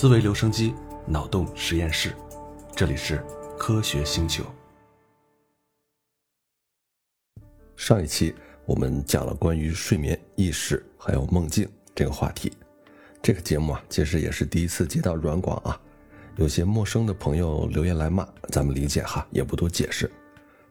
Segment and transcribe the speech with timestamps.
[0.00, 0.72] 思维留声机，
[1.06, 2.16] 脑洞实验室，
[2.74, 3.22] 这里是
[3.58, 4.42] 科学星球。
[7.76, 8.34] 上一期
[8.64, 12.50] 我们讲了关于睡眠、意识还有梦境这个话题。
[13.20, 15.78] 这个节目啊，其实也是第一次接到软广啊，
[16.36, 20.10] 有些陌生的朋友留言来骂，咱们理解哈，也不多解释。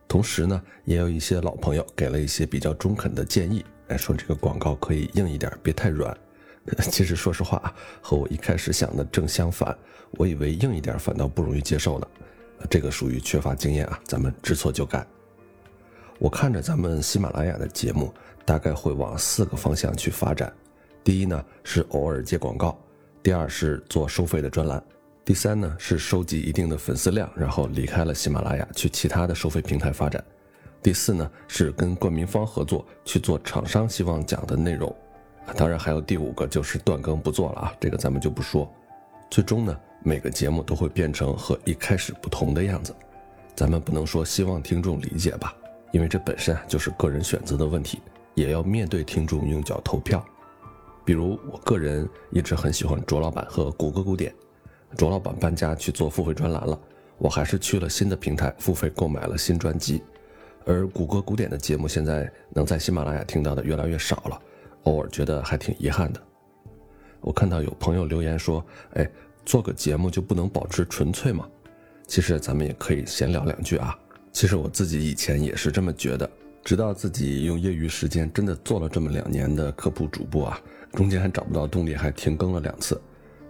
[0.08, 6.18] 同时呢，也有一些老朋友给了一些比较中肯的建议，哎，说这个广告可以硬一点，别太软。
[6.92, 9.76] 其实说实话啊，和我一开始想的正相反，
[10.12, 12.08] 我以为硬一点反倒不容易接受呢。
[12.70, 15.06] 这个属于缺乏经验啊，咱们知错就改。
[16.20, 18.14] 我看着咱们喜马拉雅的节目，
[18.46, 20.52] 大概会往四个方向去发展。
[21.04, 22.78] 第一呢是偶尔接广告，
[23.24, 24.84] 第二是做收费的专栏，
[25.24, 30.22] 第三呢是收集一定的粉丝量，然后离开了喜马拉雅去其他的收费平台发展，
[30.84, 34.94] 第四呢是跟冠名方合作去做厂商希望讲的内容，
[35.56, 38.72] 当然还有第五个就是断更不做了啊，这个咱们就不说。
[39.30, 42.96] 最终呢每个节目都会变成和一开始不同的样子，
[43.56, 45.54] 咱们不能说希望听众理解吧，
[45.92, 48.00] 因为这本身就是个人选择的问题，
[48.36, 50.24] 也要面对听众用脚投票。
[51.04, 54.34] 比如我个人一直很喜欢卓老板和谷歌古典，
[54.96, 56.80] 卓老板搬家去做付费专栏了，
[57.18, 60.04] 我还是去了新的平台付费购买了新专辑，
[60.66, 64.42] 而谷歌古典的节目现在能在喜马拉雅听到的越来越少了，
[64.84, 66.22] 偶尔觉得还挺遗憾的。
[67.22, 69.10] 我看到有朋友留言说：“哎，
[69.46, 71.48] 做个节目就不能保持纯粹吗？”
[72.08, 73.98] 其实咱们也可以闲聊两句啊。
[74.32, 76.30] 其实我自己以前也是这么觉得，
[76.64, 80.60] 直到自己用业余时间真的做了这么两年的科普主播啊。
[80.94, 83.00] 中间还找不到动力，还停更了两次，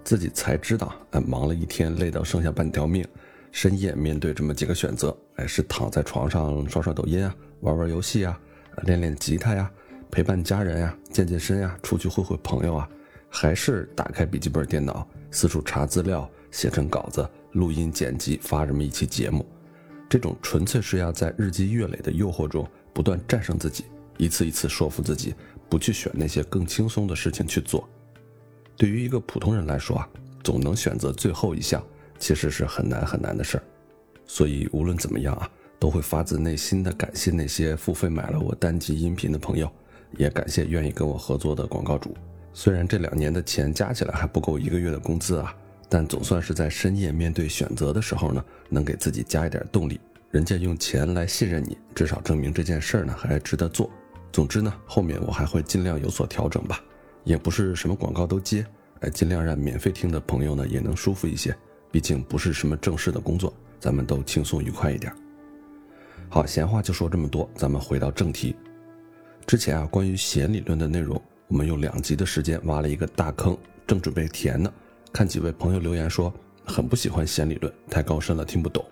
[0.03, 3.05] 自己才知道，哎，忙了一天，累到剩下半条命，
[3.51, 8.37] 深夜面对这么几个选择，哎，是躺在床上刷刷抖音啊，玩玩游戏啊，
[8.83, 9.71] 练练吉他呀，
[10.11, 12.89] 陪伴家人呀，健健身呀，出去会会朋友啊，
[13.29, 19.45] 还是打开笔记本电脑，四处查资料，写成稿子，录音剪辑，发这么一期节目，
[20.09, 23.85] 这种纯粹是要在日积月累的诱惑中不断战胜自己，
[24.17, 25.33] 一次一次说服自己。
[25.69, 27.87] 不去选那些更轻松的事情去做，
[28.75, 30.09] 对于一个普通人来说啊，
[30.43, 31.79] 总能选择最后一项，
[32.17, 33.63] 其实是很难很难的事儿。
[34.25, 35.47] 所以无论怎么样啊，
[35.77, 39.71] 都会发自内心的感谢那些付费买了我单集音频的朋友，
[40.17, 42.15] 也感谢愿意跟我合作的广告主。
[42.53, 45.55] 虽然这两年的钱加起来还不够一个月的工资啊，
[45.87, 49.99] 但总算是在深夜面对选择的时候呢，能给自己加一点动力。
[50.31, 53.89] 人家用钱来信任你，至少证明这件事儿呢还值得做。
[54.31, 56.79] 总之呢，后面我还会尽量有所调整吧，
[57.23, 58.65] 也不是什么广告都接，
[58.99, 61.55] 哎，尽量让免费听的朋友呢也能舒服一些，
[61.91, 65.11] 毕竟不是什么正式的工作，咱们都轻松愉快一点。
[66.29, 68.55] 好，闲话就说这么多，咱们回到正题。
[69.45, 73.57] 之前啊，关于弦理论的内容，我们用两集的时间挖了一个大坑，
[73.87, 74.71] 正准备填呢，
[75.11, 76.33] 看几位朋友留言说
[76.65, 78.85] 很不喜欢弦理论，太高深了听不懂，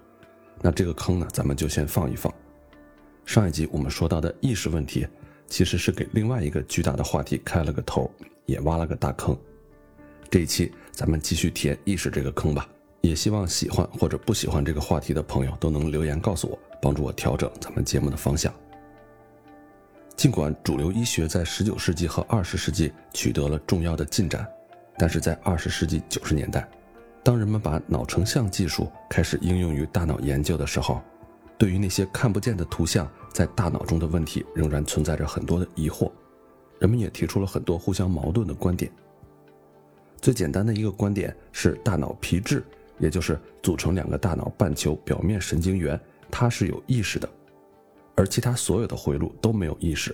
[0.62, 2.34] 那这个坑呢，咱们就先放一放。
[3.26, 5.08] 上一集我们说到的意识问题。
[5.50, 8.12] 其实是给另外一个巨大的话题开了个头，
[8.48, 9.34] 也挖了个大坑。
[10.30, 12.68] 这一期咱们继续填意识这个坑吧。
[13.00, 18.54] 也希望喜欢或者不喜欢这个话题的朋友都能留言告诉我，帮助我调整咱们节目的方向。
[20.18, 24.46] 尽管主流医学在19世纪和20世纪取得了重要的进展，
[24.98, 26.68] 但是在20世纪90年代，
[27.24, 31.00] 当人们把脑成像技术开始应用于大脑研究的时候，
[31.56, 33.08] 对于那些看不见的图像。
[33.34, 36.12] 在大脑中的问题仍然存在着很多的疑惑，
[36.80, 38.92] 人们也提出了很多互相矛盾的观点。
[40.20, 42.66] 最简单的一个观点是，大脑皮质，
[42.98, 46.00] 也就是组成两个大脑半球表面神经元，
[46.32, 47.30] 它是有意识的，
[48.18, 50.14] 而其他所有的回路都没有意识。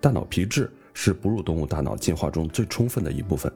[0.00, 3.52] 大脑皮质是哺乳动物大脑进化中最充分的一部分，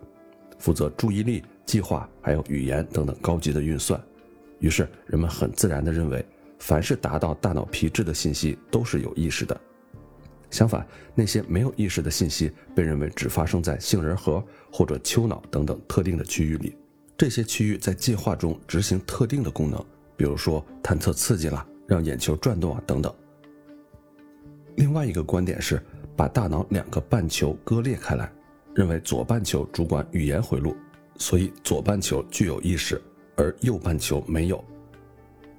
[0.59, 4.03] 负责注意力、计划还有语言等等高级的运算。
[4.59, 6.27] 于是人们很自然地认为。
[6.61, 9.61] 凡是达到大脑皮质的信息都是有意识的，
[10.51, 10.85] 相反，
[11.15, 16.77] 那些没有意识的信息被认为只发生在杏仁核或者丘脑等等特定的区域里。
[17.17, 19.79] 这些区域在进化中执行特定的功能，
[20.17, 23.13] 比如说探测刺激啦，让眼球转动啊等等。
[24.77, 25.83] 另外一个观点是
[26.15, 28.31] 把大脑两个半球割裂开来，
[28.75, 30.77] 认为左半球主管语言回路，
[31.17, 33.01] 所以左半球具有意识，
[33.35, 34.63] 而右半球没有。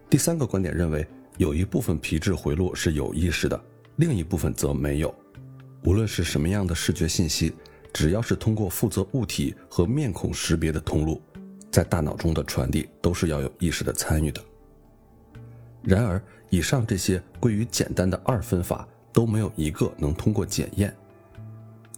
[0.10, 1.06] 第三个观点认为，
[1.38, 3.62] 有一部分皮质回路是有意识的，
[3.98, 5.14] 另一部分则没有。
[5.84, 7.54] 无论是什么样的视觉信息，
[7.92, 11.22] 只要是通过负责物体和面孔识别的通路，
[11.72, 14.42] 在大脑中的传递都是要有意识的参与的。
[15.82, 20.96] 然而，以上这些归于简单的二分法都没有一个能通过检验。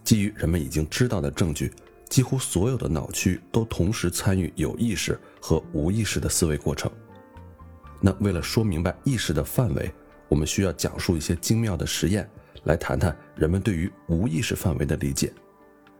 [0.03, 1.71] 基于人们已经知道的证据，
[2.09, 6.91] 几乎所有的脑区都同时参与有意识和无意识的思维过程。
[7.99, 9.91] 那为了说明白意识的范围，
[10.27, 12.29] 我们需要讲述一些精妙的实验，
[12.63, 15.31] 来谈谈人们对于无意识范围的理解。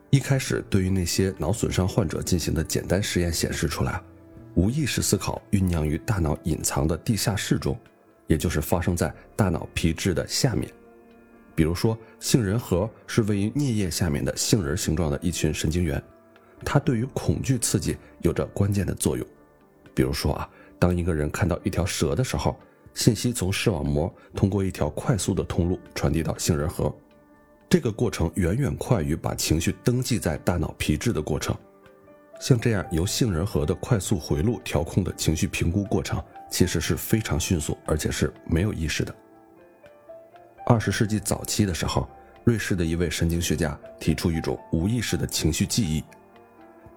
[0.10, 4.02] 一开始，对于那些脑损伤患者进行的简单实验显示出来，
[4.56, 7.78] 无意识思考酝酿于大脑隐藏的地下室中，
[8.28, 10.72] 也就是发生在大脑皮质的下面。
[11.54, 16.02] 比如说，杏仁核是位于颞叶下面的杏仁形状的一群神经元，
[16.66, 19.26] 它对于恐惧刺激有着关键的作用。
[19.94, 20.50] 比如说啊，
[20.80, 22.58] 当一个人看到一条蛇的时候，
[22.94, 26.94] 信息从视网膜通过一条快速的通路传递到杏仁核。
[27.70, 31.56] 这个过程远远快于把情绪登记在大脑皮质的过程。
[32.42, 39.16] 像这样由杏仁核的快速回路调控的情绪评估过程，其实是非常迅速，而且是没有意识的。
[40.66, 42.10] 二十世纪早期的时候，
[42.44, 46.04] 瑞士的一位神经学家提出一种无意识的情绪记忆。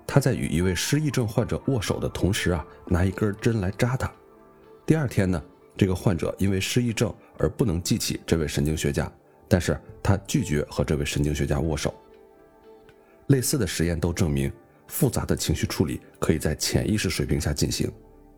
[0.06, 4.10] 他在与一位失忆症患者握手的同时啊，拿一根针来扎他。
[4.86, 5.42] 第二天呢，
[5.76, 9.12] 这个患者因为失忆症而不能记起这位神经学家。
[9.46, 11.94] 但是他拒绝和这位神经学家握手。
[13.26, 14.50] 类似的实验都证明，
[14.86, 17.90] 复杂的情绪处理可以在潜意识水平下进行，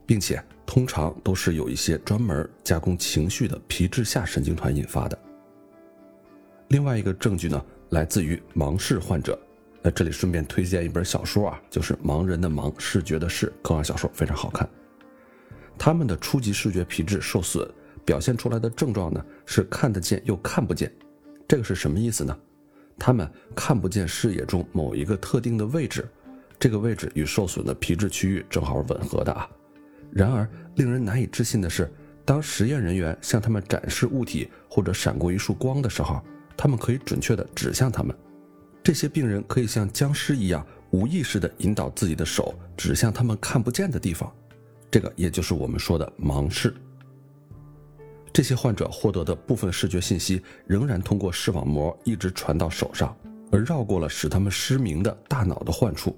[0.07, 5.19] 并且通常都是有一些专门加工情绪的皮质下神经团引发的。
[6.69, 9.39] 另外一个证据呢，来自于盲视患者。
[9.83, 14.69] 那这里顺便推荐一本小说啊，就是《盲人的盲，视觉的视》科幻小说，非常好看。
[15.79, 17.69] 他们的初级视觉皮质受损。
[18.05, 20.93] 表现出来的症状呢是看得见又看不见，
[21.49, 22.39] 这个是什么意思呢？
[22.97, 26.09] 他们看不见视野中某一个特定的位置，
[26.59, 29.49] 这个位置与受损的皮质区域正好吻合的啊。
[30.13, 31.93] 然而，令人难以置信的是，
[32.25, 36.23] 当实验人员向他们展示物体或者闪过一束光的时候，
[36.57, 38.17] 他们可以准确地指向他们。
[38.83, 44.33] 这些病人可以像僵尸一样无意识地引导自己的手指向他们看不见的地方，
[44.91, 46.73] 这个也就是我们说的盲视。
[48.33, 53.15] 这些患者获得的部分视觉信息仍然通过视网膜一直传到手上，
[53.51, 56.17] 而绕过了使他们失明的大脑的患处。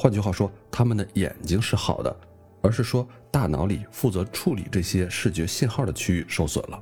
[0.00, 2.16] 换句话说，他们的眼睛是好的，
[2.62, 6.80] 而是说大脑里负责处理这些视觉信号的区域受损了。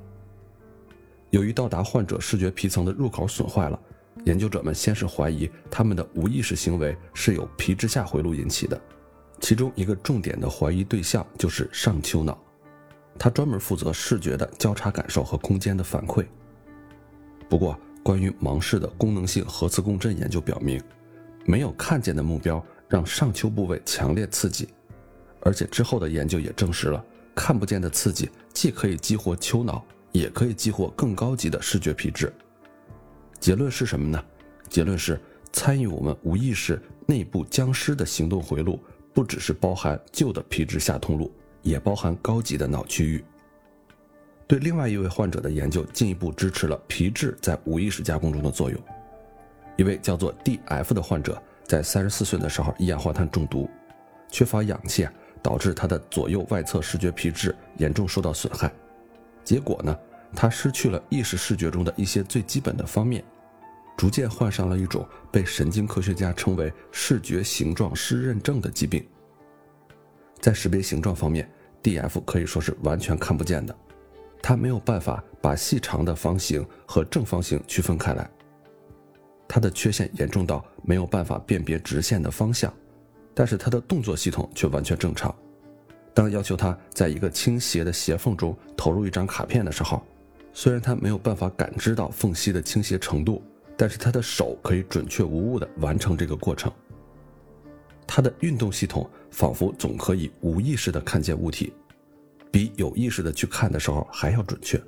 [1.31, 3.81] 由于到达患者视觉皮层的入口损坏了，
[4.27, 8.79] 研究者们先是怀疑他们的无意识行为是由皮质下回路引起的，
[9.41, 12.39] 其中一个重点的怀疑对象就是上丘脑。
[13.19, 16.27] 它专门负责视觉的交叉感受和空间的反馈。
[17.49, 20.79] 不过，关于盲视的功能性核磁共振研究表明，
[21.47, 24.69] 没有看见的目标让上丘部位强烈刺激，
[25.41, 27.05] 而且之后的研究也证实了，
[27.35, 32.33] 看不见的刺激既可以激活丘脑，也可以激活更高级的视觉皮质。
[33.41, 34.25] 结论是什么呢？
[34.69, 35.21] 结论是，
[35.53, 38.81] 参与我们无意识内部僵尸的行动回路，
[39.13, 41.33] 不只是包含旧的皮质下通路。
[41.63, 43.25] 也包含高级的脑区域。
[44.47, 48.81] 对另外一位患者的研究进一步支持了皮质在无意识加工中的作用。
[49.77, 53.69] 一位叫做 D.F 的患者在三十四岁的时候一氧化碳中毒，
[54.31, 58.73] 缺乏氧气啊，导致他的左右外侧视觉皮质严重受到损害。
[59.43, 59.97] 结果呢，
[60.35, 63.25] 他失去了意识视觉中的一些最基本的方面，
[63.97, 69.07] 逐渐患上了一种被神经科学家称为视觉形状失认症的疾病。
[70.41, 71.49] 在识别形状方面。
[71.83, 73.73] D.F 可以说是完全看不见的，
[74.43, 78.29] 他没有办法把细长的方形和正方形区分开来。
[79.49, 82.73] 他的缺陷严重到没有办法辨别直线的方向，
[83.35, 85.35] 但是他的动作系统却完全正常。
[86.13, 90.03] 当要求他在一个倾斜的斜缝中投入一张卡片的时候，
[90.53, 93.43] 虽然他没有办法感知到缝隙的倾斜程度，
[93.77, 96.73] 但是他的手可以准确无误地完成这个过程。
[98.07, 101.73] 他的运动系统仿佛总可以无意识地看见物体，
[102.51, 104.81] 比有意识的去看的时候还要准确。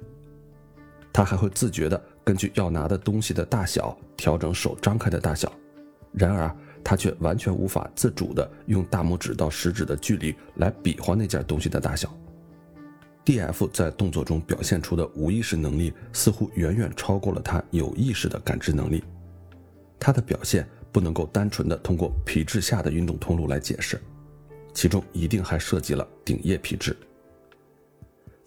[1.19, 5.53] 他还会自觉地根据要拿的东西的大小调整手张开的大小，
[6.13, 12.09] 然而他却完全无法自主地用大拇指到食指的距离来比划那件东西的大小。
[13.25, 19.03] D.F 在动作中表现出的无意识能力似乎远远超过了他有意识的感知能力。
[19.99, 20.65] 他的表现。
[20.91, 24.01] 不能够单纯的通过皮质下的运动通路来解释，
[24.73, 26.97] 其中一定还涉及了顶叶皮质。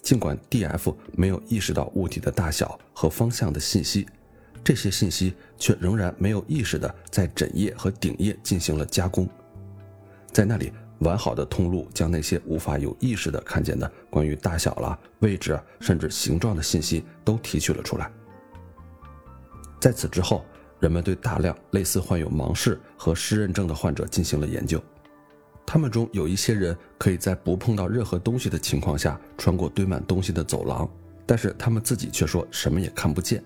[0.01, 4.07] 尽管 D.F 没有意识到物体的大小和方向的信息，
[4.63, 9.27] 这些信息却仍然没有意识的在枕叶和顶叶进行了加工，
[10.31, 18.11] 在那里完好的通路将那些无法有意识的看见的关于大小啦、位置甚至形状的信息都提取了出来。
[19.79, 20.43] 在此之后。
[20.81, 24.83] 人们对大量类似患有盲视和失认症的患者进行了研究。
[25.73, 30.85] 他们中有一些人可以在不碰到任何东西的情况下穿过堆满东西的走廊，
[31.25, 33.41] 但是他们自己却说什么也看不见。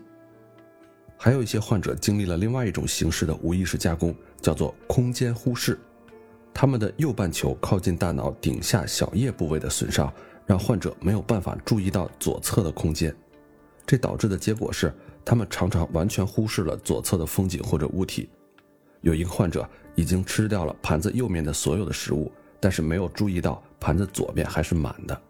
[1.20, 5.78] 还有一些患者经历了另外一种形式的无意识加工，叫做空间忽视。
[6.52, 10.12] 他们的右半球靠近大脑顶下小叶部位的损伤，
[10.48, 13.16] 让患者没有办法注意到左侧的空间。
[13.86, 14.92] 这导致的结果是，
[15.24, 18.28] 他们常常完全忽视了左侧的风景或者物体。
[19.06, 25.22] 有一个患者已经吃掉了盘子右面的所有的食物，但是没有注意到盘子左边还是满的。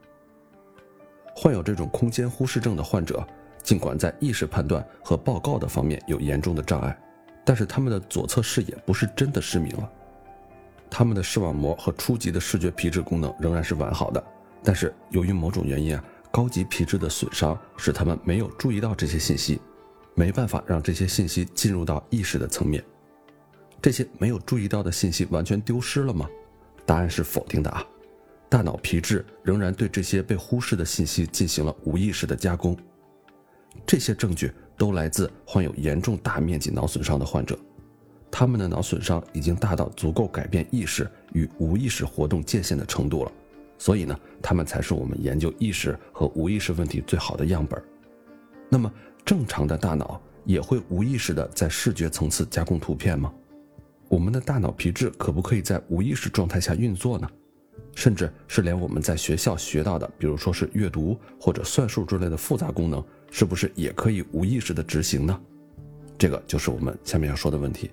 [1.35, 3.21] 患有这种空间忽视症的患者，
[3.61, 6.97] 尽管在意识判断和报告的方面有严重的障碍，
[7.43, 9.91] 但是他们的左侧视野不是真的失明了。
[10.89, 14.23] 他们的视网膜和初级的视觉皮质功能仍然是完好的，
[14.63, 16.03] 但是由于某种原因啊。
[16.31, 19.61] 高级皮质的损伤使他们没有注意到这些信息，
[20.15, 22.83] 没办法让这些信息进入到意识的层面。
[23.81, 26.27] 这些没有注意到的信息完全丢失了吗？
[26.85, 27.85] 答案是否定的啊！
[28.47, 32.77] 大脑皮质仍然对这些被忽视的信息进行了无意识的加工。
[33.85, 37.57] 这些证据都来自患有严重大面积脑损伤的患者，
[38.31, 43.31] 他们的脑损伤已经大到足够改变意识与无意识活动界限的程度了。
[43.77, 47.81] 所以呢，他们才是我们研究意识和无意识问题最好的样本。
[48.69, 48.91] 那么，
[49.25, 53.33] 正常的大脑也会无意识的在视觉层次加工图片吗？
[54.07, 57.29] 我们的大脑皮质可不可以在无意识状态下运作呢？
[57.95, 65.41] 甚至是连我们在学校学到的，比如说是阅读或者算术之类的复杂功能，是不是也可以无意识的执行呢？
[66.17, 67.91] 这个就是我们下面要说的问题。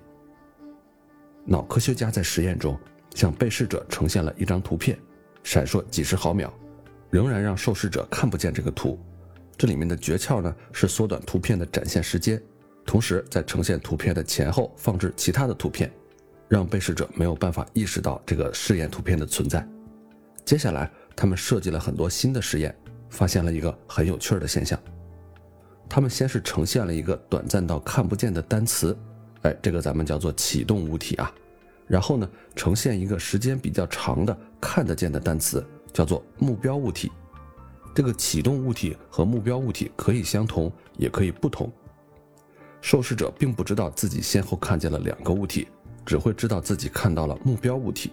[1.45, 2.77] 脑科学家在实验中
[3.15, 4.97] 向被试者呈现了一张图片。
[5.43, 6.53] 闪烁几十毫秒，
[7.09, 8.97] 仍然让受试者看不见这个图。
[9.57, 12.41] 这里面的诀窍呢是缩短图片的展现时间，
[12.85, 15.91] 同时在呈现图片的前后放置其他的图片，
[16.53, 19.67] 让被试者没有办法意识到这个试验图片的存在。
[20.45, 22.77] 接下来，他们设计了很多新的实验，
[23.09, 24.79] 发现了一个很有趣的现象。
[25.89, 28.95] 他们先是呈现了一个短暂到看不见的单词，
[29.41, 31.33] 哎，这个咱们叫做启动物体啊。
[31.87, 37.11] 然后呢，呈现一个时间比较长的看得见的单词，叫做目标物体。
[37.95, 41.71] 这个启动物体和目标物体可以相同，也可以不同。
[42.79, 45.67] 受试者并不知道自己先后看见了两个物体，
[46.05, 48.11] 只会知道自己看到了目标物体。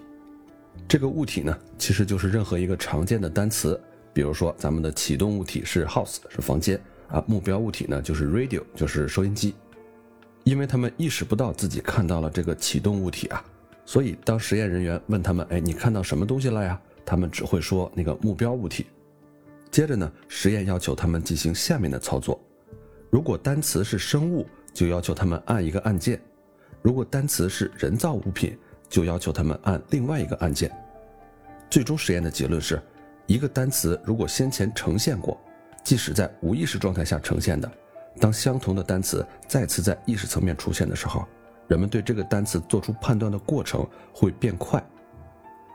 [0.89, 3.81] 这个物体呢，其实就是任何一个常见的单词，
[4.13, 9.55] 比如说咱们的启动物体是 house，是房间啊，目标物体呢就是 radio，就是收音机。
[10.45, 13.45] 因为他们意识不到自己看到了这个启动物体啊。
[13.85, 18.87] 所以，当实验人员问他们：“哎，你看到什么东西了呀？”他们只会说那个目标物体。
[19.71, 22.41] 接着呢，实验要求他们进行下面的操作：
[23.11, 26.17] 如果单词是生物，就要求他们按一个按键；
[26.83, 28.57] 如果单词是人造物品，
[28.89, 30.71] 就要求他们按另外一个按键。
[31.69, 32.81] 最终实验的结论是：
[33.27, 35.39] 一个单词如果先前呈现过，
[35.85, 37.71] 即使在无意识状态下呈现的，
[38.19, 41.27] 当相同的单词再次在意识层面出现的时候。
[41.69, 44.85] 人们对这个单词做出判断的过程会变快。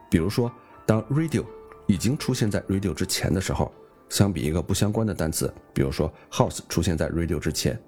[0.09, 0.51] 比如说，
[0.85, 1.45] 当 radio
[1.87, 3.71] 已经出现在 radio 之前的时候，
[4.09, 7.79] 相比一个不相关的单词，比如说 house 出现在 radio 之前，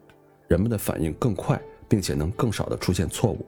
[0.47, 3.45] 人们的反应更快，并且能更少的出现错误。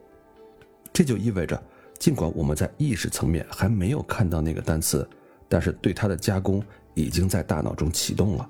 [0.92, 1.62] 这就意味着，
[1.98, 5.08] 尽管我们在意识层面还没有看到那个单词，
[5.48, 8.50] 但是对它的加工已经在大脑中启动了。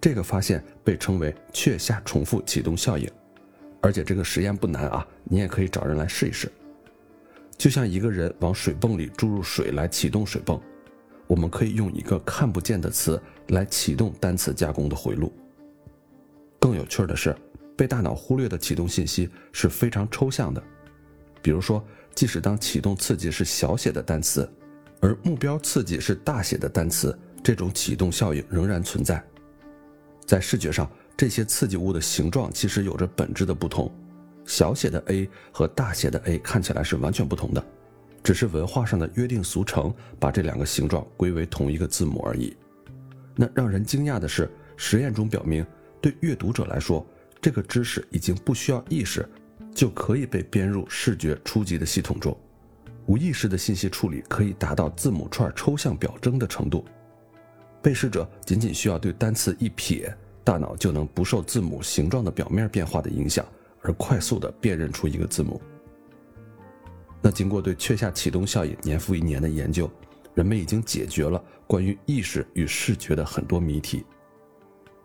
[0.00, 3.10] 这个发现被称为确下重复启动效应。
[3.80, 6.50] 而且这个实验不难啊，你也可以找人来试一试。
[7.56, 10.60] 就像一个人往水泵里注入水来启动水泵，
[11.26, 15.32] 我们可以用一个看不见的词来启动单词加工的回路。
[16.58, 17.36] 更有趣的是，
[17.76, 20.62] 被大脑忽略的启动信息是非常抽象的。
[21.42, 24.48] 比如说，即使当启动刺激是小写的单词，
[25.00, 29.22] 而目标刺激是大写的单词，这种启动效应仍然存在。
[30.26, 30.90] 在视觉上。
[31.16, 33.88] 这些刺激物的形状其实有着本质的不同，
[34.46, 37.64] 小写的 a 和大写的 a 看起来是完全不同的，
[38.20, 42.56] 只是文化上的约定俗成把这两个形状归为同一个字母而已。
[43.36, 45.64] 那让人惊讶的是，实验中表明，
[46.00, 47.06] 对阅读者来说，
[47.44, 49.28] 这个知识已经不需要意识，
[49.74, 52.34] 就可以被编入视觉初级的系统中，
[53.04, 56.86] 无意识的信息处理可以达到字母串抽象表征的程度，
[57.82, 60.10] 被试者仅仅需要对单词一瞥。
[60.42, 63.44] 大脑就能不受字母形状的表面变化的影响，
[63.82, 65.60] 而快速地辨认出一个字母。
[67.20, 69.90] 那经过对确下启动效应年复一年的研究，
[70.32, 74.02] 人们已经解决了关于意识与视觉的很多谜题。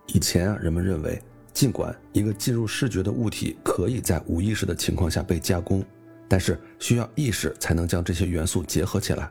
[0.08, 1.22] 以前啊，人们认为
[1.60, 5.84] 尽管一个进入视觉的物体可以在无意识的情况下被加工，
[6.26, 9.30] 但是需要意识才能将这些元素结合起来。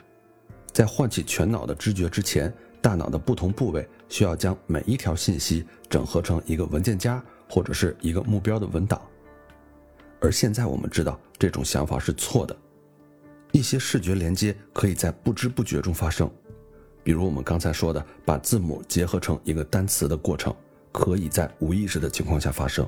[0.71, 9.01] 在唤起全脑的知觉之前，大脑的不同部位需要将每一条信息整合成一个文件夹或者是一个目标的文档。
[10.21, 12.55] 而现在我们知道这种想法是错的。
[13.53, 16.31] 一些视觉连接可以在不知不觉中发生，
[17.03, 20.55] 比如我们刚才说的把字母结合成一个单词的过程，
[20.99, 22.85] 可以在无意识的情况下发生。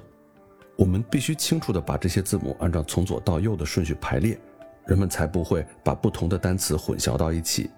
[0.75, 4.37] 我们必须清楚地把这些字母按照从左到右的顺序排列，
[4.85, 7.71] 人们才不会把不同的单词混淆到一起。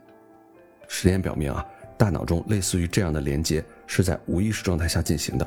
[0.89, 1.63] 实验表明啊，
[1.99, 5.47] 大脑中类似于这样的连接是在无意识状态下进行的，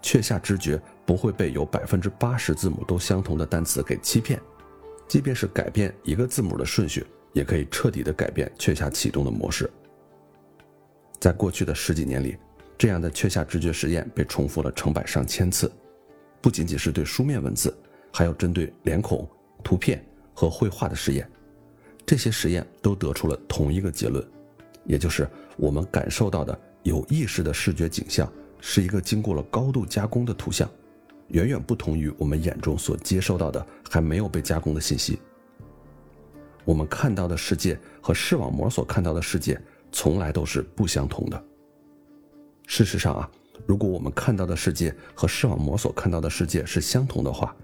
[0.00, 4.40] 确下知觉不会被有百分之八十字母都相同的单词给欺骗。
[5.06, 9.70] 即便是改变一个字母的顺序，也可以彻底的改变确下启动的模式。
[11.20, 12.38] 在过去的十几年里，
[12.78, 15.70] 这样的确下知觉实验被重复了成百上千次，
[16.40, 17.76] 不仅仅是对书面文字，
[18.12, 19.28] 还有针对脸孔、
[19.64, 21.28] 图片和绘画的实验。
[22.06, 24.24] 这些实验都得出了同一个结论，
[24.84, 30.70] 也就是我们感受到的有意识的视觉景象是一个经过了高度加工的图像。
[31.30, 35.18] 远远不同于我们眼中所接收到的还没有被加工的信息。
[36.64, 39.60] 我们看到的世界和视网膜所看到的世界
[39.92, 41.44] 从来都是不相同的。
[42.68, 43.28] 事实上啊，
[43.66, 47.56] 如果我们看到的世界和视网膜所看到的世界是相同的话，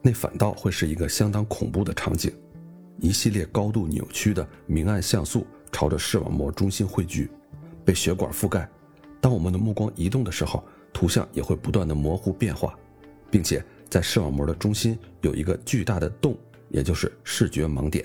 [0.00, 2.32] 那反倒会是一个相当恐怖的场景：
[3.00, 7.28] 一系列高度扭曲的明暗像素朝着视网膜中心汇聚，
[7.84, 8.66] 被血管覆盖。
[9.20, 12.72] 当我们的目光移动的时候，图像也会不断的模糊变化。
[13.32, 16.36] 并且在视网膜的中心有一个巨大的洞，
[16.68, 18.04] 也就是视觉盲点。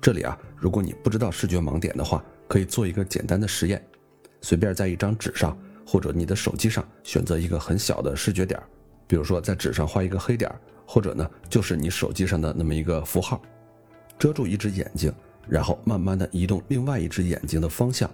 [0.00, 3.84] 这里啊，如果你不知道视觉盲点的话，可以做一个简单的实验：
[4.42, 5.56] 随便在一张纸上
[5.86, 8.60] 或者你的手机上选择一个很小的视觉点，
[9.06, 10.50] 比如说在纸上画一个黑点，
[10.86, 13.40] 或者呢就是你手机上的那么一个符号，
[14.18, 15.12] 遮住一只眼睛，
[15.48, 18.10] 然后慢慢的移动另外一只眼睛的方向，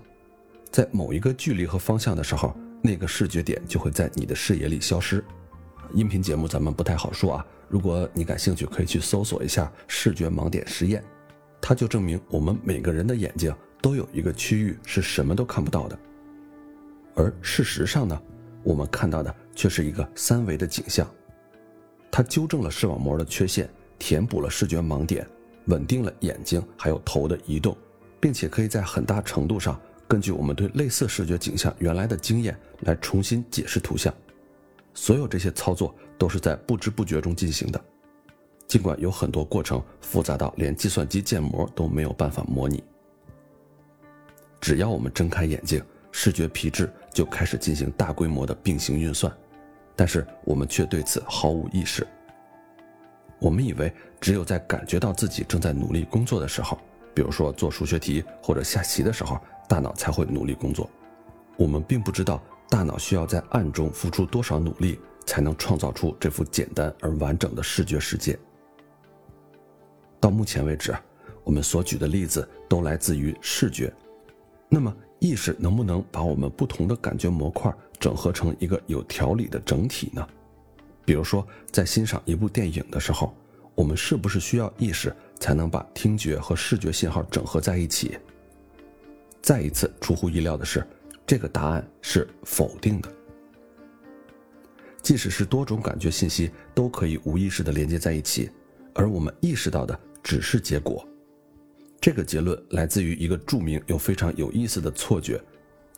[0.70, 5.24] 在某一个距离和方向的时候，那个视觉点就会在你的视野里消失。
[5.94, 11.02] 音频节目咱们不太好说啊，如果你感兴趣，可以去搜索一下视觉盲点实验，
[11.60, 15.98] 它就证明我们每个人的眼睛都有一个区域是什么都看不到的，
[17.18, 18.22] 而事实上呢，
[18.62, 21.04] 我们看到的却是一个三维的景象，
[22.12, 25.26] 它纠正了视网膜的缺陷，填补了视觉盲点，
[25.64, 27.76] 稳定了眼睛还有头的移动，
[28.20, 34.14] 并且可以在很大程度上根据我们对类似视觉景象原来的经验来重新解释图像。
[34.94, 37.84] 所有这些操作都是在不知不觉中进行的，
[38.68, 42.80] 尽管有很多过程复杂到连计算机建模都没有办法模拟。
[44.60, 49.32] 只要我们睁开眼睛，视觉皮质就开始进行大规模的并行运算，
[49.96, 52.06] 但是我们却对此毫无意识。
[53.38, 56.78] 我们以为只有在感觉到自己正在努力工作的时候，
[57.14, 60.88] 比如说做数学题或者下棋的时候，大脑才会努力工作。
[61.56, 62.42] 我们并不知道。
[62.70, 68.38] 大脑需要在暗中付出多少努力，才能创造出这幅简单而完整的视觉世界？
[70.20, 70.94] 到目前为止，
[71.44, 73.90] 我们所举的例子都来自于视觉。
[74.68, 80.26] 那么，意识能不能把我们不同的感觉模块整合成一个有条理的整体呢？
[81.04, 83.34] 比如说，在欣赏一部电影的时候，
[83.74, 88.18] 我们是不是需要意识才能把听觉和视觉信号整合在一起？
[89.40, 90.86] 再一次出乎意料的是。
[91.26, 93.12] 这个答案是否定的。
[95.02, 98.50] 即使是多种感觉信息都可以无意识的连接在一起，
[98.94, 101.06] 而我们意识到的只是结果。
[102.00, 105.40] 这个结论来自于一个著名又非常有意思的错觉，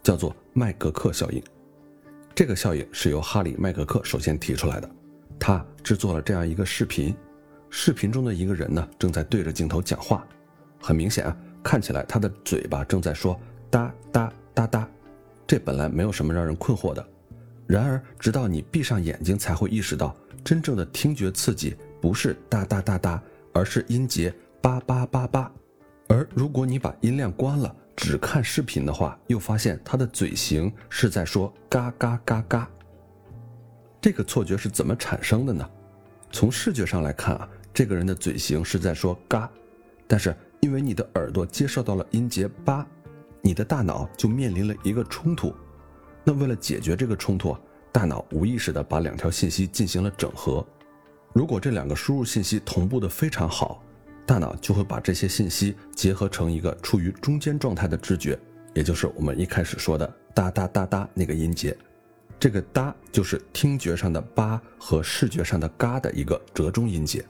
[0.02, 1.42] 叫做麦格克效应。
[2.34, 4.90] 这个效应是由哈里·麦格克首先提出来的。
[5.38, 7.14] 他制作了这样一个视频，
[7.68, 10.26] 视频中的一个人呢正在对着镜头讲话，
[10.80, 13.38] 很明显啊，看起来他的嘴巴正在说
[13.70, 14.88] 哒哒哒哒。
[15.46, 17.06] 这本来没有什么让人困惑的，
[17.66, 24.32] 然而直到你闭上眼睛，才会意识到，真正的听觉刺激不是哒哒哒哒，而是音节
[24.62, 25.52] 叭叭叭叭。
[26.10, 32.68] 而如果你把音量关了，只看视频的话，又发现他的嘴型是在说嘎嘎嘎嘎。
[34.00, 35.70] 这个错觉是怎么产生的呢？
[36.32, 39.48] 从视觉上来看啊，这个人的嘴型是在说嘎，
[40.08, 42.84] 但是因为你的耳朵接受到了音节八。
[43.40, 45.54] 你的大脑就面临了一个冲突，
[46.24, 47.56] 那为了解决这个冲突，
[47.92, 50.66] 大脑无意识地把两条信息进行了整合。
[51.32, 53.80] 如果这两个输入信息同步的非常好，
[54.30, 58.38] 大脑就会把这些信息结合成一个处于中间状态的知觉，
[58.74, 61.76] 也就是我们一开始说的哒哒哒哒那个音节。
[62.38, 67.24] 这个哒就是听觉上的巴和视觉上的嘎的一个折中音节。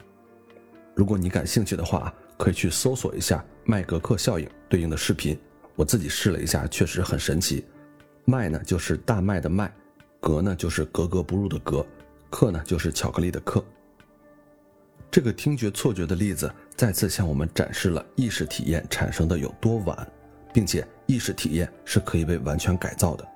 [0.95, 5.41] 如果你感兴趣的话，可以去搜索一下麦格克效应对应的视频。
[5.77, 7.65] 我自己试了一下，确实很神奇。
[8.27, 9.75] 麦呢就是大麦的麦，
[10.21, 11.83] 格呢就是格格不入的格，
[12.29, 13.65] 克呢就是巧克力的克。
[15.13, 16.49] 这个听觉错觉的例子
[16.81, 20.09] 再次向我们展示了意识体验产生的有多晚，
[20.51, 23.29] 并且意识体验是可以被完全改造的。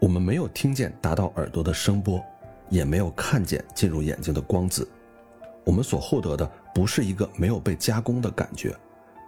[0.00, 2.24] 我们没有听见达到耳朵的声波，
[2.70, 4.88] 也没有看见进入眼睛的光子，
[5.64, 8.74] 我们所获得的不是一个没有被加工的感觉，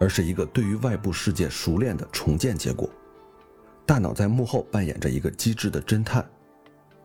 [0.00, 2.88] 而是一个对于外部世界熟练的重建结果。
[3.84, 6.26] 大脑在幕后扮演着一个机智的侦探，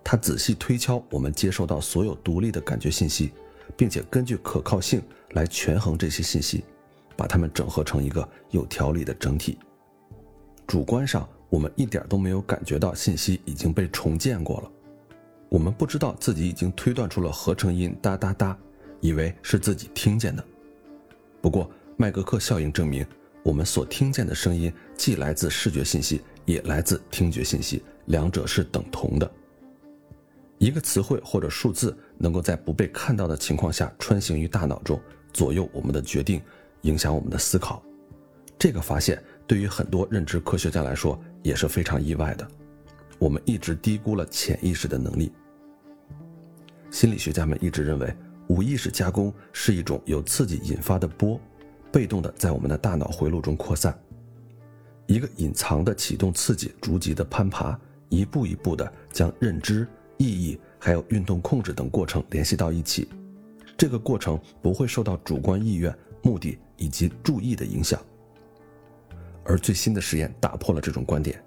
[0.06, 3.34] 它仔细推敲我们接受到所有独立的感觉信息。
[3.76, 6.64] 并且根据可靠性来权衡这些信息，
[7.16, 9.58] 把它们整合成一个有条理的整体。
[10.68, 14.72] 主观上，我们一点都没有感觉到信息已经被重建过了，
[15.50, 18.58] 我们不知道自己已经推断出了合成音哒哒哒，
[19.02, 20.44] 以为是自己听见的。
[21.42, 23.06] 不过，麦格克效应证明，
[23.44, 29.30] 我们所听见的声音既来自视觉信息，也来自听觉信息，两者是等同的。
[30.62, 35.02] 一个词汇或者数字能够在不被看到的情况下穿行于大脑中，
[35.34, 36.40] 左右我们的决定，
[36.82, 37.82] 影响我们的思考。
[38.60, 42.48] 这个发现对于很多认知科学家来说也是非常意外的。
[43.18, 45.32] 我们一直低估了潜意识的能力。
[46.92, 51.42] 心理学家们一直认为，无意识加工是一种由刺激引发的波，
[51.92, 54.00] 被动的在我们的大脑回路中扩散。
[55.08, 57.76] 一个隐藏的启动刺激逐级的攀爬，
[58.10, 59.88] 一步一步的将认知。
[60.22, 63.08] 意义还有运动控制等过程联系到一起，
[63.76, 68.00] 这个过程不会受到主观意愿、目的以及注意的影响。
[69.44, 71.44] 而最新的实验打破了这种观点，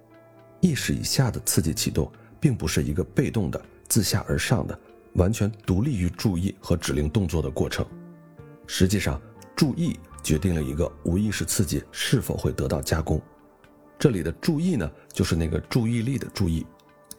[0.61, 2.11] 意识以下的刺激启动
[2.41, 4.77] 并不是一个被动的、自下而上的、
[5.15, 7.87] 完全独立于注意和指令动作的过程。
[8.67, 9.23] 实际上，
[9.55, 13.23] 注意决定了一个无意识刺激是否会得到加工。
[13.97, 16.67] 这里的注意呢，就是那个注意力的注意。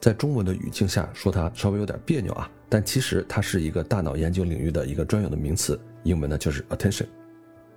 [0.06, 7.08] 在中文的语境下说它稍微有点别扭啊，但其实它是一个大脑研究领域的一个专有的名词，英文呢就是 attention。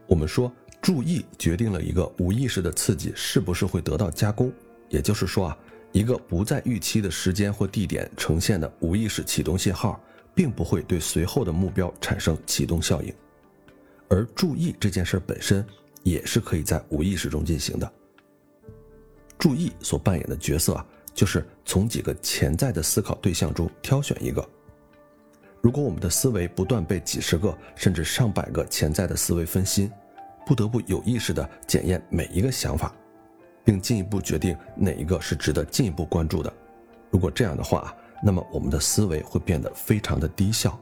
[0.05, 4.53] 我们说注意决定了一个无意识的刺激是不是会得到加工，
[4.89, 5.57] 也就是说啊，
[5.91, 9.99] 一个不在预期的时间或地点呈现的无意识启动信号，
[10.35, 13.11] 并不会对随后的目标产生启动效应，
[14.07, 15.65] 而注意这件事本身
[16.03, 17.91] 也是可以在无意识中进行的。
[19.39, 20.85] 注意所扮演的角色啊。
[21.19, 24.47] 就是从几个潜在的思考对象中挑选一个。
[25.59, 29.91] 如果我们的思维不断被几十个甚至上百个潜在的思维分心，
[30.45, 32.95] 不得不有意识地检验每一个想法，
[33.65, 36.53] 并进一步决定哪一个是值得进一步关注的。
[37.11, 40.79] 如果这样的话，那么我们的思维会变得非常的低效。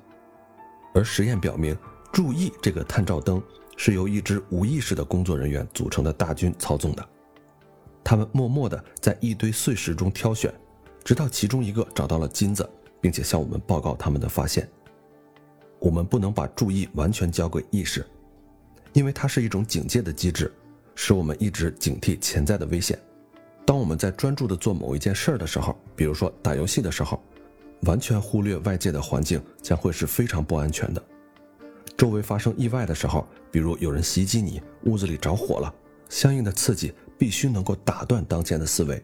[0.93, 1.75] 而实验表明，
[2.13, 3.41] 注意这个探照灯
[3.75, 7.09] 是由一支无意识的工作人员组成的大军操纵的。
[8.09, 10.49] 他们默默地在一堆碎石中挑选，
[11.03, 12.65] 直到其中一个找到了金子，
[13.01, 14.65] 并且向我们报告他们的发现。
[15.77, 18.05] 我们不能把注意完全交给意识，
[18.93, 20.49] 因为它是一种警戒的机制，
[20.95, 22.97] 使我们一直警惕潜在的危险。
[23.65, 27.21] 当我们在专注地做某一件事的时候，比如说打游戏的时候，
[27.81, 31.03] 完全忽略外界的环境将会是非常不安全的。
[31.97, 35.75] 周围发生意外的时候，比如有人袭击你，屋子里着火了，
[36.07, 36.93] 相应的刺激。
[37.17, 39.03] 必须能够打断当前的思维，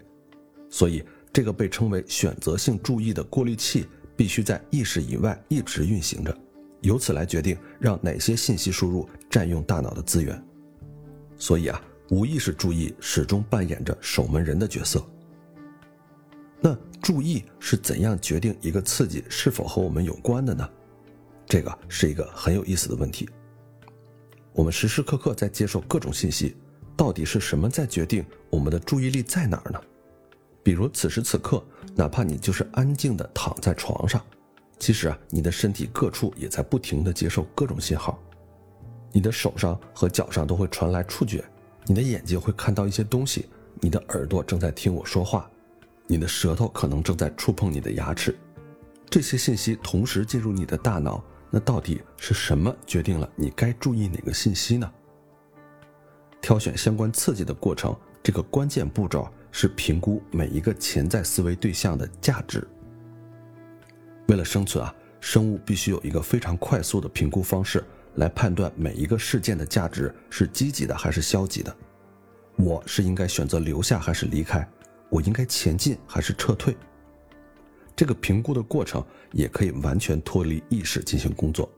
[0.70, 6.38] 所以这个被称为选择性注意的过滤器必须在意识以外一直运行着，
[6.82, 10.42] 由此来决定让哪些信息输入占用大脑的资源。
[11.38, 15.04] 所以啊，无意识注意始终扮演着守门人的角色。
[16.62, 20.70] 那注意是怎样决定一个刺激是否和我们有关的呢？
[21.46, 23.28] 这个是一个很有意思的问题。
[24.54, 26.56] 我们时时刻刻在接受各种信息。
[26.96, 29.82] 到底是什么在决定我们的注意力在哪儿呢？
[30.62, 31.64] 比如此时此刻，
[31.96, 34.22] 哪怕你就是安静的躺在床上，
[34.80, 38.18] 其实啊，你的身体各处也在不停的接受各种信号。
[39.12, 41.44] 你的手上和脚上都会传来触觉，
[41.86, 43.50] 你的眼睛会看到一些东西，
[43.82, 45.50] 你的耳朵正在听我说话，
[46.08, 48.36] 你的舌头可能正在触碰你的牙齿。
[49.10, 54.92] 这些信息同时进入你的大脑，那到底是什么决定了你该注意哪个信息呢？
[56.44, 62.68] 挑选相关刺激的过程，这个关键步骤是评估每一个潜在思维对象的价值。
[64.28, 67.82] 为了生存啊，生物必须有一个非常快速的评估方式
[68.16, 71.74] 来判断每一个事件的价值是积极的还是消极的。
[72.58, 74.68] 我是应该选择留下还是离开？
[75.08, 76.76] 我应该前进还是撤退？
[77.96, 79.02] 这个评估的过程
[79.32, 81.72] 也可以完全脱离意识进行工作，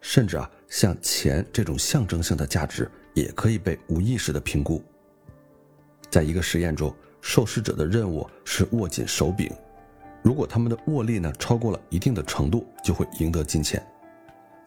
[0.00, 4.82] 甚至啊，像钱这种象征性的价值也可以被无意识的评估。
[6.10, 9.50] 在一个实验中，受试者的任务是握紧手柄，
[10.22, 13.84] 如果他们的握力呢超过了一定的程度，就会赢得金钱。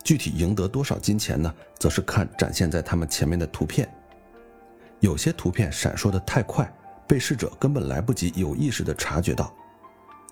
[0.04, 1.54] 具体赢得多少金钱呢？
[1.80, 3.90] 则是看展现在他们前面的图片。
[5.00, 6.72] 有些图片闪烁的太快，
[7.08, 9.54] 被试者根本来不及有意识的察觉到。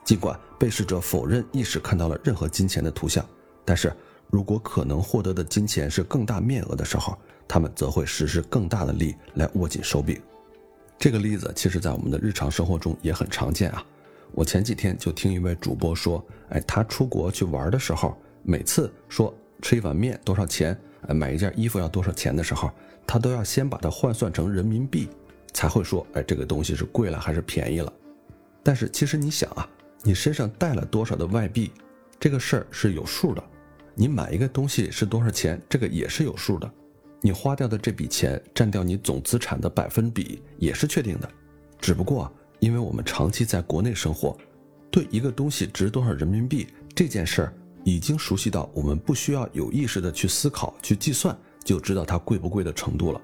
[0.04, 3.26] 尽管被试者否认意识看到了任何金钱的图像，
[3.64, 3.94] 但是
[4.32, 7.16] 如果可能获得的金钱是更大面额的时候，
[7.48, 10.20] 他们则会实施更大的力来握紧手柄。
[10.98, 13.86] 这个例子其实在我们的日常生活中也很常见啊。
[14.32, 19.32] 我前几天就听一位主播说，哎，他出国去玩的时候，每次说。
[19.64, 20.76] 吃一碗面多少钱？
[21.10, 22.72] 买一件衣服要多少钱的时候，
[23.06, 25.08] 他都要先把它换算成人民币，
[25.54, 27.94] 才会说，哎，这个东西是贵了还是便宜了？
[28.64, 29.70] 但是其实你想啊，
[30.02, 31.72] 你身上带了多少的外币，
[32.20, 33.44] 这个事儿是有数的。
[33.96, 36.72] 你买一个东西是多少钱，这个也是有数的。
[37.22, 41.30] 你花掉的这笔钱占掉你总资产的百分比也是确定的。
[41.80, 44.38] 只不过因为我们长期在国内生活，
[44.90, 47.54] 对一个东西值多少人民币这件事儿。
[47.84, 53.20] 已经熟悉到我们不需要有意识的去思考、去计算，就知道它贵不贵的程度了。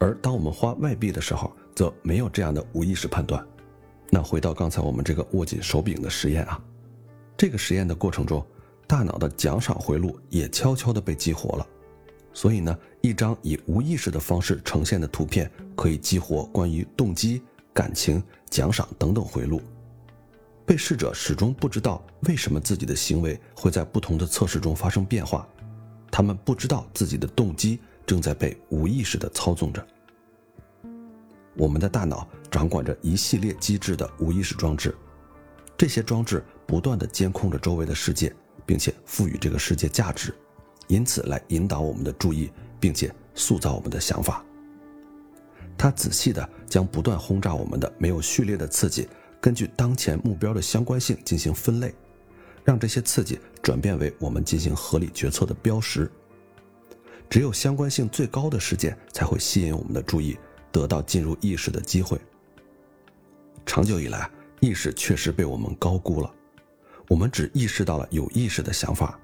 [0.00, 3.40] 而当我们花外币的时候，则没有这样的无意识判断。
[4.10, 6.60] 那回到刚才我们这个握紧手柄的实验啊，
[7.36, 8.44] 这个实验的过程中，
[8.90, 11.64] 大脑的奖赏回路也悄悄地被激活了。
[12.32, 17.40] 所以呢，一张以无意识的方式呈现的图片，可以激活关于动机、
[17.72, 19.62] 感情、奖赏等等回路。
[20.66, 25.46] 被试者始终不知道为什么自己的行为会在不同的测试中发生变化，
[26.10, 29.86] 他们不知道自己的动机正在被无意识地操纵着。
[31.56, 34.92] 我们的大脑掌管着一系列机制的无意识装置，
[35.78, 38.34] 这些装置不断地监控着周围的世界，
[38.70, 40.32] 并且赋予这个世界价值，
[40.86, 44.44] 因此来引导我们的注意，并且塑造我们的想法。
[45.76, 49.08] 他仔细地将不断轰炸我们的没有序列的刺激。
[49.40, 51.92] 根据当前目标的相关性进行分类，
[52.62, 56.08] 让这些刺激转变为我们进行合理决策的标识。
[57.28, 60.38] 只有相关性最高的事件才会吸引我们的注意，
[60.70, 62.16] 得到进入意识的机会。
[63.66, 64.30] 长久以来，
[64.60, 66.32] 意识确实被我们高估了。
[67.10, 69.20] 我们只意识到了有意识的想法，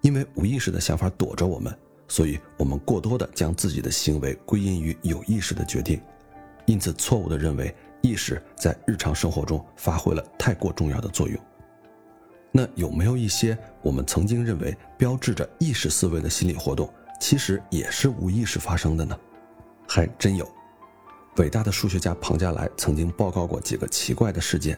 [0.00, 1.72] 因为无意识的想法躲着我们，
[2.08, 6.00] 所以我们过多的将自己的行为归因于有意识的决定，
[6.66, 7.72] 因此错误的认为。
[8.04, 11.38] 意识在日常生活中发挥了太过重要的作用。
[12.50, 19.16] 那有没有一些我们曾经认为标志着意识思维的心理活动，其实也是无意识发生的呢？
[19.86, 20.44] 还真有。
[21.36, 24.76] 伟大的数学家庞加莱曾经报告过几个奇怪的事件，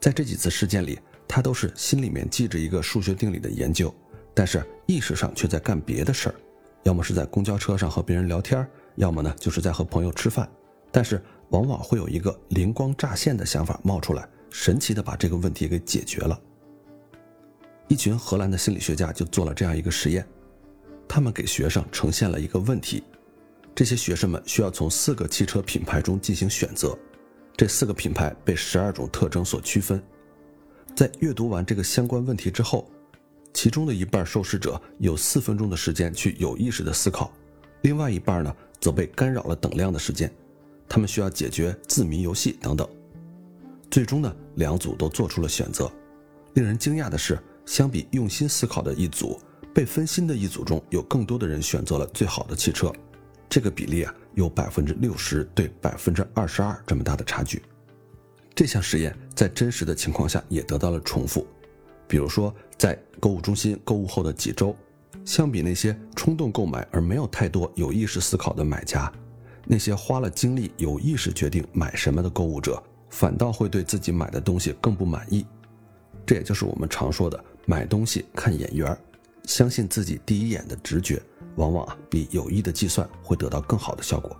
[0.00, 0.98] 在这几次事件里，
[1.28, 3.94] 他都是心里面记着一个数学定理的研究，
[4.34, 6.34] 但是意识上却在干别的事儿，
[6.82, 10.48] 要么是在公交车上和别人聊天，要么呢就是在和朋友吃饭，
[10.90, 11.22] 但是。
[11.50, 16.36] 往往会有一个灵光乍现的想法冒出来，神奇的把这个问题给解决了。
[17.86, 20.26] 一群荷兰的心理学家就做了这样一个实验，
[21.06, 23.04] 他们给学生呈现了一个问题，
[23.76, 26.98] 这些学生们需要从四个汽车品牌中进行选择，
[27.56, 30.02] 这四个品牌被十二种特征所区分。
[30.96, 32.90] 在阅读完这个相关问题之后，
[33.52, 37.30] 其中的一半受试者有四分钟的时间去有意识的思考，
[37.82, 40.32] 另外一半呢则被干扰了等量的时间。
[40.88, 42.88] 他们需要解决字谜游戏等等，
[43.90, 45.92] 最终呢，两组都做出了选择。
[46.54, 49.38] 令人惊讶的是，相比用心思考的一组，
[49.74, 52.90] 被分心的一组中有更多的人选择了最好的汽车。
[53.50, 57.60] 这个比例啊，有百分之六十对百分之二十二这么大的差距。
[58.56, 61.46] 这项实验在真实的情况下也得到了重复。
[62.08, 64.74] 比如说，在购物中心购物后的几周，
[65.26, 69.12] 相比那些冲动购买而没有太多有意识思考的买家。
[69.66, 75.44] 那些花了精力、有意识决定买什么的购物者，反倒会对自己买的东西更不满意。
[76.24, 78.96] 这也就是我们常说的“买东西看眼缘”，
[79.44, 81.20] 相信自己第一眼的直觉，
[81.56, 84.34] 往往啊比有意的计算会得到更好的效果。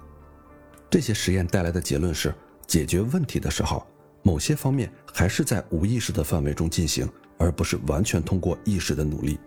[0.88, 2.33] 这些实验带来的结论是：
[2.66, 3.85] 解决问题的时候，
[4.26, 7.08] 某些方面还是在无意识的范围中进行，
[7.38, 9.38] 而不是完全通过意识的努力。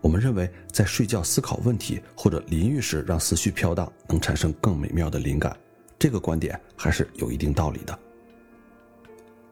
[0.00, 5.58] 我们认为，在睡觉思考问题或者淋浴时让思绪飘荡，能产生更美妙的灵感。
[5.98, 7.98] 这个观点还是有一定道理的。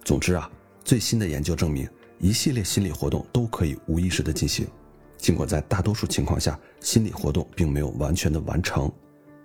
[0.04, 0.48] 总之啊，
[0.84, 1.88] 最新的研究证明，
[2.20, 4.68] 一系列心理活动都可以无意识的进行。
[5.16, 8.88] 尽管在大多数情况下，心理活动并没有完全的完成，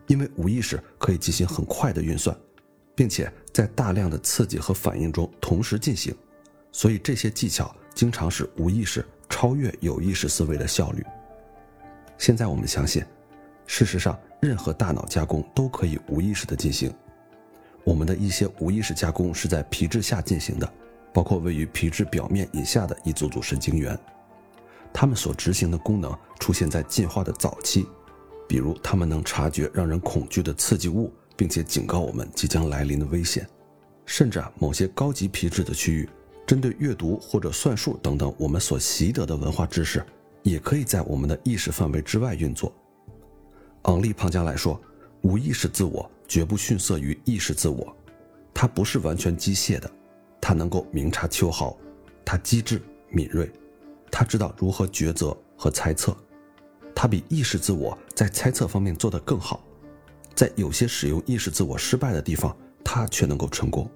[0.06, 2.38] 因为无意识可以进行很快的运算，
[2.94, 6.16] 并且在大量的刺激和反应中同时进行。
[6.72, 11.06] 所以这些技巧经常是无意识超越有意识思维的效率。
[12.18, 13.04] 现在我们相信，
[13.66, 16.94] 事实上任何大脑加工都可以无意识的进行。
[17.84, 20.74] 我们的一些无意识加工是在皮质下进行的，
[21.12, 23.98] 包括位于皮质表面以下的一组组神经元。
[24.94, 27.88] 它们所执行的功能出现在进化的早期，
[28.48, 33.50] 比如它们能察觉让人恐惧的刺激物，并且警告我们即将来临的危险。
[34.06, 36.08] 甚至啊，某些高级皮质的区域，
[36.46, 40.06] 针对阅读或者算术等等我们所习得的文化知识，
[40.44, 42.72] 也可以在我们的意识范围之外运作。
[43.84, 44.80] 昂利·庞加莱说
[45.24, 47.92] ：“无意识自我绝不逊色于意识自我，
[48.54, 49.90] 它不是完全机械的，
[50.40, 51.76] 它能够明察秋毫，
[52.24, 53.52] 它机智敏锐。”
[54.14, 56.16] 它知道如何抉择和猜测，
[56.94, 59.64] 它比意识自我在猜测方面做得更好，
[60.36, 63.90] 在有些使用意识自我失败的地方，他却能够成功。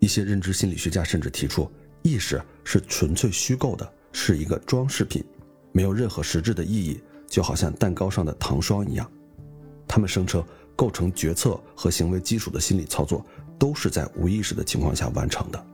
[0.00, 1.70] 一些认知心理学家甚至提出，
[2.02, 5.24] 意识是纯粹虚构的，是一个装饰品，
[5.70, 9.10] 没有任何实质的意义，就好像蛋糕上的糖霜一样。
[9.86, 10.44] 他们声称，
[10.74, 13.24] 构成决策和行为基础的心理操作
[13.58, 15.66] 都是在无意识的情况下完成的。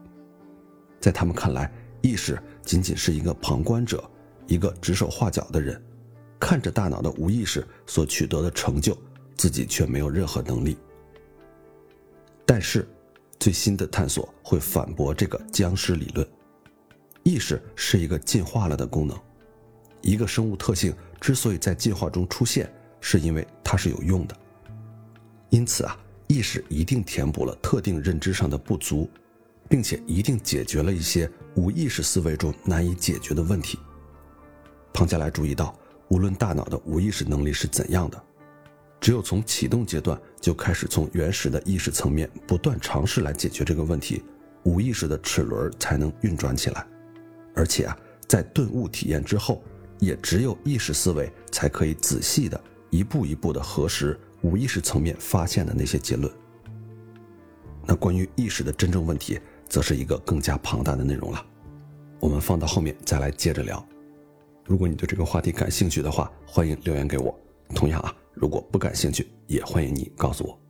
[0.99, 1.71] 在他们看来，
[2.01, 4.03] 意识仅仅是一个旁观者，
[4.45, 5.81] 一个指手画脚的人，
[6.39, 8.97] 看着大脑的无意识所取得的成就，
[9.35, 10.77] 自己却没有任何能力。
[12.45, 12.87] 但是，
[13.39, 16.27] 最新的探索会反驳这个僵尸理论。
[17.23, 19.19] 意识是一个进化了的功能，
[20.01, 22.71] 一个生物特性之所以在进化中出现，
[23.01, 24.35] 是因为它是有用的。
[25.49, 25.97] 因此啊，
[26.27, 29.09] 意识一定填补了特定认知上的不足。
[29.69, 33.77] 并且一定解决了一些无意识思维中难以解决的问题。
[34.91, 35.78] 庞加莱注意到，
[36.09, 38.23] 无论大脑的无意识能力是怎样的，
[38.99, 44.23] 只有从启动阶段就开始从原始的意识层面不断尝试来解决这个问题，
[44.63, 46.85] 无意识的齿轮才能运转起来。
[47.55, 49.63] 而且啊，在顿悟体验之后，
[49.99, 56.31] 也只有意识思维才可以仔细的一步一步的核实无意识层面发现的那些结论。
[57.85, 59.39] 那关于意识的真正问题。
[59.69, 61.45] 则是一个更加庞大的内容了，
[62.19, 63.87] 我们放到后面再来接着聊。
[64.69, 67.35] 如果你对这个话题感兴趣的话，欢迎留言给我。
[67.73, 70.68] 同样啊，如果不感兴趣，也欢迎你告诉我。